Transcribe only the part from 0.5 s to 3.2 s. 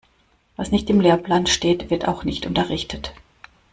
Was nicht im Lehrplan steht, wird auch nicht unterrichtet.